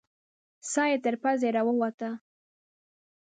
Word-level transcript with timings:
ساه 0.71 0.87
یې 0.91 0.97
تر 1.03 1.15
پزې 1.21 1.49
راووته. 1.55 2.09